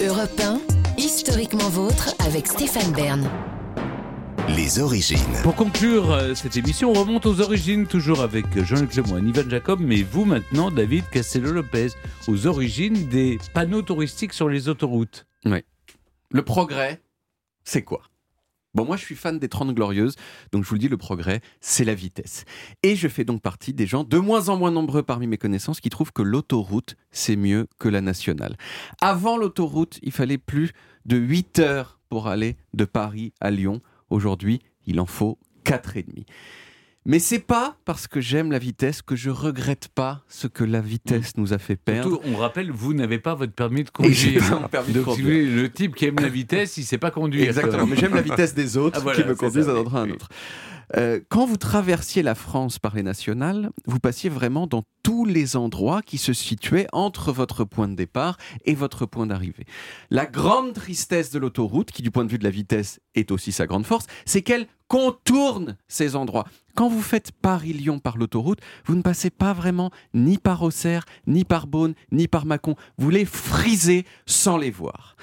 [0.00, 0.60] Europe 1,
[0.96, 3.28] historiquement vôtre avec Stéphane Bern.
[4.54, 5.18] Les origines.
[5.42, 9.80] Pour conclure euh, cette émission, on remonte aux origines, toujours avec Jean-Luc Lemoyne, Ivan Jacob,
[9.80, 11.88] mais vous maintenant, David Castello-Lopez,
[12.28, 15.26] aux origines des panneaux touristiques sur les autoroutes.
[15.44, 15.64] Oui.
[16.30, 17.02] Le progrès,
[17.64, 18.02] c'est quoi?
[18.74, 20.14] Bon, moi, je suis fan des 30 Glorieuses,
[20.52, 22.44] donc je vous le dis, le progrès, c'est la vitesse.
[22.82, 25.80] Et je fais donc partie des gens, de moins en moins nombreux parmi mes connaissances,
[25.80, 28.56] qui trouvent que l'autoroute, c'est mieux que la nationale.
[29.00, 30.72] Avant l'autoroute, il fallait plus
[31.06, 33.80] de 8 heures pour aller de Paris à Lyon.
[34.10, 36.26] Aujourd'hui, il en faut 4 et demi.
[37.06, 40.80] Mais c'est pas parce que j'aime la vitesse que je regrette pas ce que la
[40.80, 42.10] vitesse nous a fait perdre.
[42.10, 44.68] Surtout, on rappelle, vous n'avez pas votre permis de conduire.
[44.68, 47.46] permis de Donc, le type qui aime la vitesse, il sait pas conduire.
[47.46, 50.02] Exactement, mais j'aime la vitesse des autres Ah, voilà, qui me conduisent d'un endroit à
[50.02, 50.18] un oui.
[50.96, 55.56] Euh, quand vous traversiez la France par les nationales, vous passiez vraiment dans tous les
[55.56, 59.64] endroits qui se situaient entre votre point de départ et votre point d'arrivée.
[60.10, 63.52] La grande tristesse de l'autoroute, qui du point de vue de la vitesse est aussi
[63.52, 66.46] sa grande force, c'est qu'elle contourne ces endroits.
[66.74, 71.44] Quand vous faites Paris-Lyon par l'autoroute, vous ne passez pas vraiment ni par Auxerre, ni
[71.44, 72.74] par Beaune, ni par Mâcon.
[72.96, 75.16] Vous les frisez sans les voir.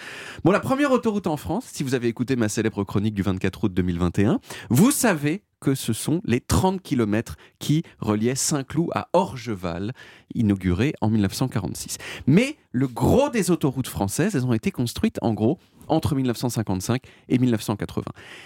[0.43, 3.65] Bon, la première autoroute en France, si vous avez écouté ma célèbre chronique du 24
[3.65, 4.39] août 2021,
[4.69, 9.93] vous savez que ce sont les 30 km qui reliaient Saint-Cloud à Orgeval,
[10.35, 11.97] inauguré en 1946.
[12.27, 17.37] Mais le gros des autoroutes françaises, elles ont été construites en gros entre 1955 et
[17.37, 18.03] 1980.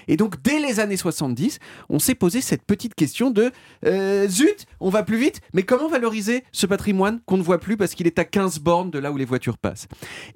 [0.08, 1.60] Et donc dès les années 70,
[1.90, 3.52] on s'est posé cette petite question de
[3.86, 7.78] euh, zut, on va plus vite, mais comment valoriser ce patrimoine qu'on ne voit plus
[7.78, 9.88] parce qu'il est à 15 bornes de là où les voitures passent?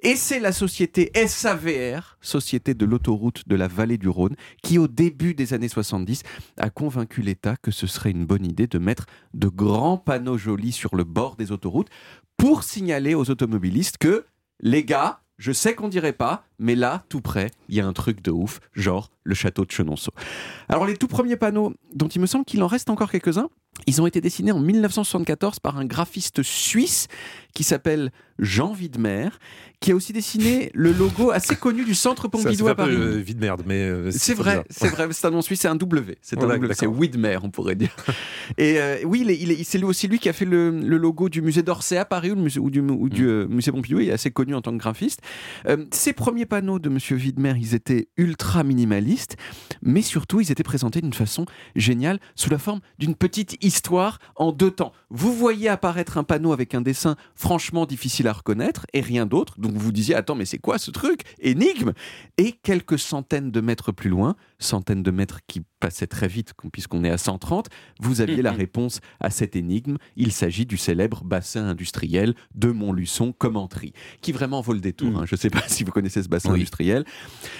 [0.02, 4.88] Et c'est la société SAVR, Société de l'autoroute de la vallée du Rhône, qui au
[4.88, 6.22] début des années 70
[6.58, 10.72] a convaincu l'État que ce serait une bonne idée de mettre de grands panneaux jolis
[10.72, 11.88] sur le bord des autoroutes
[12.36, 14.24] pour signaler aux automobilistes que
[14.60, 17.92] les gars, je sais qu'on dirait pas, mais là, tout près, il y a un
[17.92, 20.12] truc de ouf, genre le château de Chenonceau.
[20.68, 23.48] Alors les tout premiers panneaux, dont il me semble qu'il en reste encore quelques-uns,
[23.86, 27.08] ils ont été dessinés en 1974 par un graphiste suisse
[27.54, 29.28] qui s'appelle Jean Widmer,
[29.80, 32.82] qui a aussi dessiné le logo assez connu du Centre Pompidou c'est à un peu
[32.84, 32.94] Paris.
[32.96, 35.74] euh, vide merde, mais euh, C'est vrai, c'est vrai, c'est un nom suisse, c'est un
[35.76, 36.86] W, c'est un W, c'est.
[36.86, 37.94] Widmer, on pourrait dire.
[38.58, 40.96] Et euh, oui, il il est- c'est lui aussi lui qui a fait le, le
[40.96, 43.08] logo du musée d'Orsay à Paris ou, le musée, ou du, ou Mm.
[43.08, 45.20] du, euh, musée Pompidou, il est assez connu en tant que graphiste.
[45.66, 46.12] Euh, ces
[46.44, 49.36] premiers panneaux de Monsieur Widmer, ils étaient ultra minimalistes,
[49.82, 54.52] mais surtout, ils étaient présentés d'une façon géniale, sous la forme d'une petite histoire en
[54.52, 54.92] deux temps.
[55.10, 59.58] Vous voyez apparaître un panneau avec un dessin franchement difficile à reconnaître et rien d'autre,
[59.58, 61.22] donc vous vous disiez, attends, mais c'est quoi ce truc?
[61.40, 61.92] Énigme
[62.36, 67.04] Et quelques centaines de mètres plus loin, centaines de mètres qui passaient très vite puisqu'on
[67.04, 67.68] est à 130,
[68.00, 69.96] vous aviez la réponse à cette énigme.
[70.16, 75.10] Il s'agit du célèbre bassin industriel de Montluçon Commentry, qui vraiment vaut le détour.
[75.10, 75.16] Mm.
[75.16, 75.24] hein.
[75.26, 76.50] Je ne sais pas si vous connaissez ce bassin Oui.
[76.50, 77.04] industriel.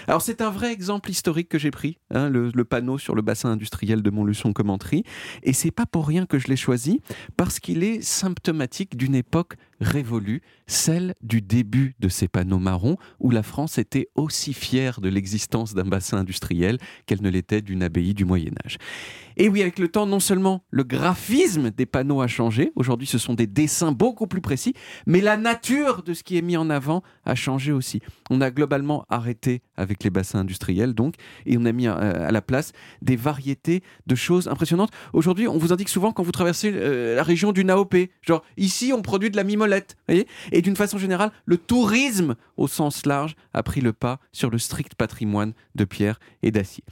[0.07, 3.23] Alors c'est un vrai exemple historique que j'ai pris, hein, le, le panneau sur le
[3.23, 5.05] bassin industriel de Montluçon Commentry,
[5.43, 7.01] et c'est pas pour rien que je l'ai choisi,
[7.37, 13.31] parce qu'il est symptomatique d'une époque révolue, celle du début de ces panneaux marrons, où
[13.31, 18.15] la France était aussi fière de l'existence d'un bassin industriel qu'elle ne l'était d'une abbaye
[18.15, 18.79] du Moyen Âge.
[19.37, 23.19] Et oui, avec le temps, non seulement le graphisme des panneaux a changé, aujourd'hui ce
[23.19, 24.75] sont des dessins beaucoup plus précis,
[25.07, 28.01] mais la nature de ce qui est mis en avant a changé aussi.
[28.31, 31.15] On a globalement arrêté avec les bassins industriels, donc,
[31.47, 32.73] et on a mis euh, à la place
[33.03, 34.91] des variétés de choses impressionnantes.
[35.13, 38.93] Aujourd'hui, on vous indique souvent quand vous traversez euh, la région du Naopé, genre ici
[38.95, 39.74] on produit de la mimolette,
[40.09, 44.59] et d'une façon générale, le tourisme au sens large a pris le pas sur le
[44.59, 46.85] strict patrimoine de pierre et d'acier.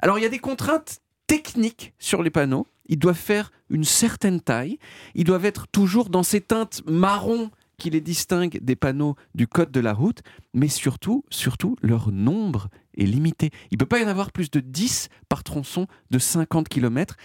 [0.00, 2.66] Alors il y a des contraintes techniques sur les panneaux.
[2.86, 4.78] Ils doivent faire une certaine taille.
[5.14, 9.72] Ils doivent être toujours dans ces teintes marron qui les distinguent des panneaux du code
[9.72, 13.50] de la route, mais surtout, surtout, leur nombre est limité.
[13.70, 17.16] Il ne peut pas y en avoir plus de 10 par tronçon de 50 km.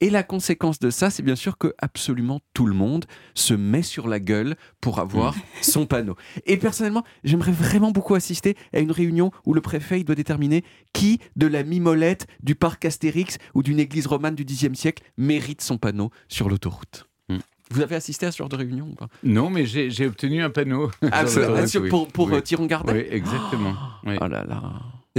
[0.00, 3.04] Et la conséquence de ça, c'est bien sûr que absolument tout le monde
[3.34, 6.14] se met sur la gueule pour avoir son panneau.
[6.46, 10.62] Et personnellement, j'aimerais vraiment beaucoup assister à une réunion où le préfet il doit déterminer
[10.92, 15.62] qui de la mimolette, du parc Astérix ou d'une église romane du Xe siècle mérite
[15.62, 17.08] son panneau sur l'autoroute.
[17.28, 17.38] Hmm.
[17.72, 19.08] Vous avez assisté à ce genre de réunion ou pas?
[19.24, 20.90] Non, mais j'ai obtenu un panneau.
[21.10, 21.88] Ah, l'autoroute, ah, oui.
[21.88, 22.34] Pour, pour Oui.
[22.34, 23.74] euh, Thiron Gardet Oui, exactement.
[24.06, 24.14] Oui.
[24.20, 24.62] Oh là là.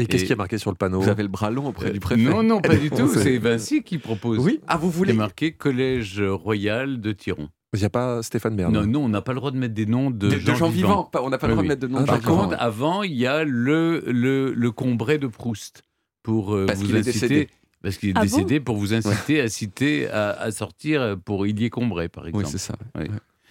[0.01, 2.00] Et qu'est-ce qui est marqué sur le panneau Vous avez le bras long auprès du
[2.00, 2.22] préfet.
[2.22, 3.07] Non, non, pas du tout.
[3.07, 4.40] C'est- C'est Vinci qui propose.
[4.40, 7.50] Oui, ah vous Il est voulez marqué Collège Royal de Tiron.
[7.74, 8.74] Il n'y a pas Stéphane Bern.
[8.74, 10.69] Non, non, on n'a pas le droit de mettre des noms de, de, de gens,
[10.69, 11.10] vivants.
[11.22, 11.68] On n'a pas le Oui, droit de oui.
[11.68, 14.72] mettre de nom Ah, de gens Par contre, avant, il y a le, le, le
[14.72, 15.84] Combray de Proust
[16.24, 17.28] pour euh, Parce vous qu'il est inciter.
[17.28, 17.50] décédé.
[17.84, 21.46] Parce qu'il est Ah bon décédé pour vous inciter à citer, à, à sortir pour
[21.46, 22.48] Ilier Combray, par Oui, exemple.
[22.48, 22.75] c'est ça.
[22.96, 23.04] Oui.
[23.04, 23.07] Ouais.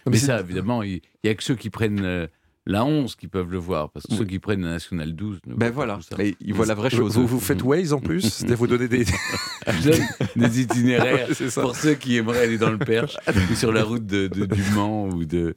[0.06, 2.26] Mais Mais ça, c'est- évidemment, il n'y a que ceux qui prennent euh,
[2.70, 4.18] la 11 qui peuvent le voir, parce que Oui.
[4.18, 5.38] ceux qui prennent la Nationale 12.
[5.46, 5.98] ne Ben voilà.
[6.18, 7.14] Et ils voient la vraie chose.
[7.14, 9.06] vous, vous faites Waze en plus C'est-à-dire vous donnez des.
[10.36, 13.16] Des itinéraires c'est pour ceux qui aimeraient aller dans le Perche
[13.50, 15.54] ou sur la route de, de- du Mans ou de.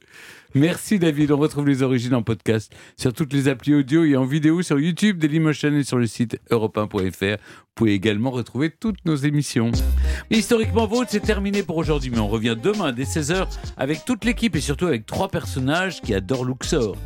[0.54, 4.26] Merci David, on retrouve les origines en podcast sur toutes les applis audio et en
[4.26, 7.40] vidéo sur YouTube, Dailymotion et sur le site europe1.fr.
[7.40, 9.70] Vous pouvez également retrouver toutes nos émissions.
[10.30, 13.46] Historiquement Vôtre, c'est terminé pour aujourd'hui, mais on revient demain dès 16h
[13.78, 16.96] avec toute l'équipe et surtout avec trois personnages qui adorent Luxor.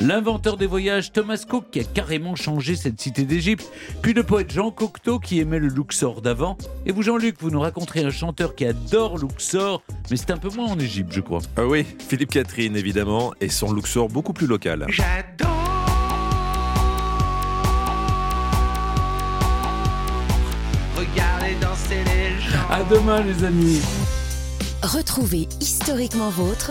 [0.00, 3.68] L'inventeur des voyages Thomas Cook qui a carrément changé cette cité d'Égypte,
[4.00, 6.56] puis le poète Jean Cocteau qui aimait le Luxor d'avant,
[6.86, 10.50] et vous Jean-Luc, vous nous raconterez un chanteur qui adore Luxor, mais c'est un peu
[10.50, 11.40] moins en Égypte je crois.
[11.56, 14.86] Ah oui, Philippe Catherine évidemment, et son Luxor beaucoup plus local.
[20.96, 22.70] Regardez danser les gens.
[22.70, 23.80] À demain les amis
[24.82, 26.70] Retrouvez Historiquement Vôtre